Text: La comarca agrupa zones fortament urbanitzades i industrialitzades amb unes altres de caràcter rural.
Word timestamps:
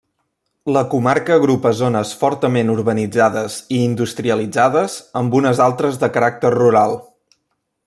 La 0.75 0.81
comarca 0.93 1.35
agrupa 1.39 1.73
zones 1.81 2.13
fortament 2.21 2.71
urbanitzades 2.77 3.59
i 3.77 3.83
industrialitzades 3.91 4.97
amb 5.23 5.39
unes 5.43 5.63
altres 5.69 6.01
de 6.05 6.11
caràcter 6.17 6.53
rural. 6.57 6.99